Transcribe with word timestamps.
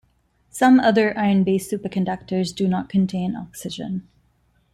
Some 0.49 0.79
other 0.79 1.15
iron-based 1.15 1.69
superconductors 1.69 2.55
do 2.55 2.67
not 2.67 2.89
contain 2.89 3.35
oxygen. 3.35 4.07